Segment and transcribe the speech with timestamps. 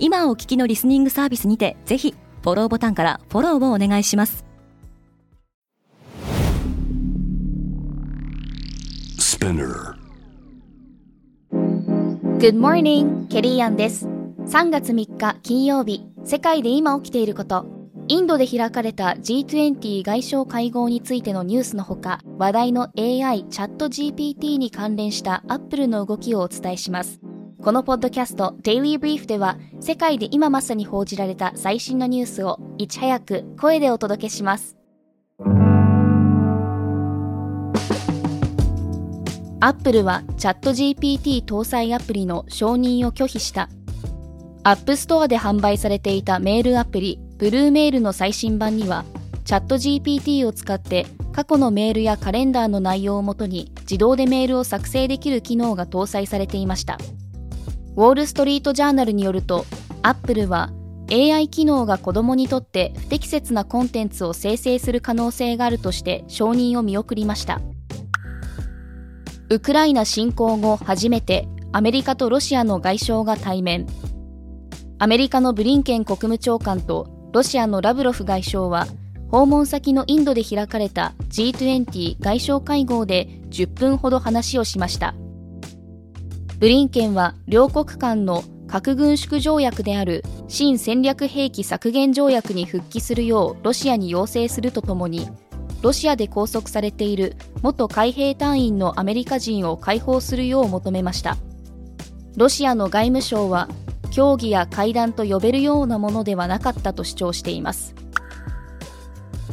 [0.00, 4.44] 今お聞きのリスニングサービスにてぜひフォローボタンからフォローをお願いします
[12.38, 14.06] Good morning, ケリーアンです。
[14.06, 17.66] 3月3日金曜日、世界で今起きていること。
[18.08, 27.20] インドで開かれた G20 外相会合についてのニュースのほか、話題の AI チャット GPT に関連したアップルの動きをお伝えします。
[27.60, 34.76] このポッドキャスト Daily Brief では、世界で今まさに報じられた最新のニュースをいち早く声でお届けします。
[39.60, 43.68] アップルはチャット GPT 搭載アプリの承認を拒否した。
[44.62, 49.04] App Store で販売されていたメールアプリ、 BlueMail の最新版には、
[49.44, 56.98] チャット GPT を使って過去のメールやカレンダーの内容をもとに自動でメールを作成できる機能が搭載されていました。
[57.96, 59.64] ウォール・ストリート・ジャーナルによると、
[60.02, 60.70] アップルは
[61.10, 67.60] AI 機能が子供にとって不適切なコンテンツを生成する可能性があるとして承認を見送りました。
[69.48, 73.86] ウクライナ侵攻後初めてアメリカとロシアの外相が対面。
[74.98, 78.86] アメリカのブリンケン国務長官とロシアのラブロフ外相は
[79.30, 85.14] 訪問先のインドで開かれた G20 外相会合で10分ほど話をしました。
[86.58, 95.28] ブリンケンは両国間の核軍縮条約である新戦略兵器削減条約に復帰するようロシアに要請するとともに
[95.82, 101.36] ロシアで拘束されている元海兵隊員のアメリカ人を解放するよう求めました。
[102.36, 103.68] ロシアの外務省は
[104.10, 107.94] 協議や会談と呼べるようなものではなかったと主張しています。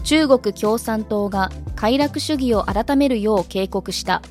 [0.03, 4.23] 中国共産党が快楽主義を改めるよう警告した。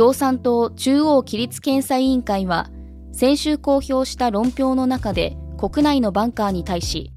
[0.00, 2.70] 共産党中央規律検査委員会は
[3.12, 7.12] 先週公表した論評の中で国内のバンカーに対し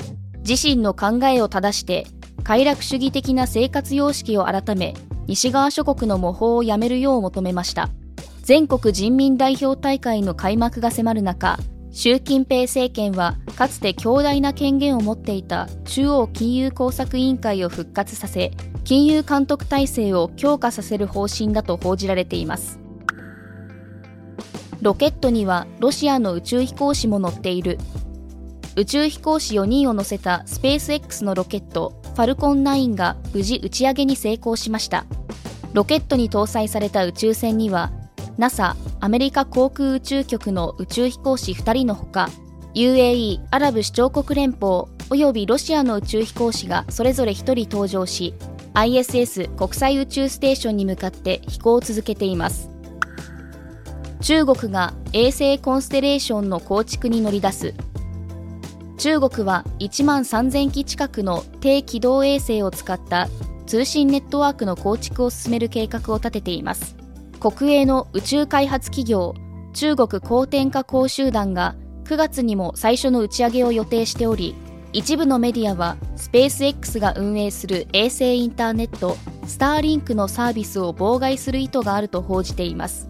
[0.46, 2.06] 自身の考えを正して
[2.44, 4.96] 快楽主義的な生活様式を改め
[5.28, 7.88] 西側諸国の模倣をやめるよう求めました。
[8.42, 11.58] 全国人民代表大会の開幕が迫る中
[11.90, 18.52] 習近平政権はかつて強大な権限を持っていた中央金融工作委員会を復活させ
[18.84, 22.80] 金融監督体制を強化させる方針だと報じられています。
[24.82, 27.78] ロケットにはロシアの宇宙飛行士も乗っている。
[28.76, 35.06] 宇宙飛行士4人を乗せたスペース X のロケットファルコン9が無事打ち上げに成功しました。
[35.74, 37.92] ロケットに搭載された宇宙船には
[38.38, 42.30] NASA アメリカ航空宇宙局の宇宙飛行士2人のほか
[42.76, 48.34] UAE アラブ首長国連邦およびロシアの宇宙飛行士がそれぞれ1人搭乗し
[48.74, 52.70] ISS 国際宇宙ステーションに向かって飛行を続けています。
[54.22, 57.74] 中国が衛星コンステレーションの構築に乗り出す。
[58.98, 63.28] 中国は1万3000機近くの低軌道衛星を使った
[63.66, 66.96] 通信ネットワークの構築を進める計画を立てています。
[67.40, 69.36] 国営の宇宙開発企業
[69.74, 71.76] 中国光天化工集団が
[72.06, 74.56] 9月にも最初の打ち上げを予定しており
[74.94, 83.10] 一部のメディアはスペース X が運営する衛星インターネットスターリンクのサービスを妨害する意図があると報じています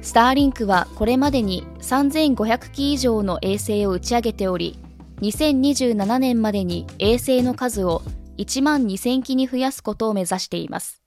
[0.00, 4.78] スターリンクはこれまでに3500機以上の衛星を打ち上げており
[5.20, 8.02] 2027年までに衛星の数を
[8.38, 11.00] 1万2000機に増やすことを目指しています。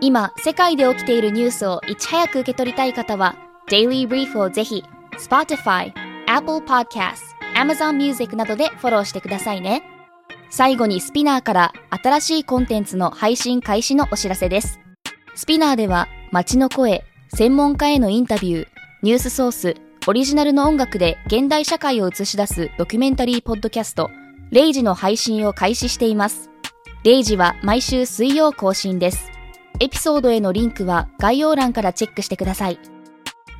[0.00, 3.36] 今、世界で起きているニュースをいち早く受け取りたい方は、
[3.68, 4.82] Daily Brief をぜひ、
[5.18, 5.92] Spotify、
[6.26, 9.82] Apple Podcast、Amazon Music などでフォローしてくださいね。
[10.50, 14.80] 最後に SPINEAR から新しいコンテンツの配信開始のお知らせです。
[15.34, 17.04] SPINEAR では街の声、
[17.34, 18.66] 専門家へのインタビュー、
[19.02, 19.74] ニュースソース、
[20.06, 24.10] オリジナルの音楽で現代社会を映し出すドキュメンタリーポッドキャスト、
[24.50, 26.50] レイジの配信を開始しています。
[27.04, 29.30] レイジは毎週水曜更新です。
[29.80, 32.78] エピソードへのリンクは概要欄からチェックしてください。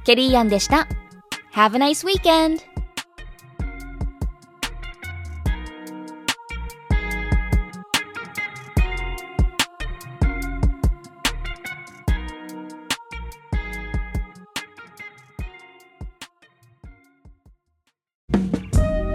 [0.05, 0.89] ケリーアンでした。
[1.53, 2.76] Have a nice weekend!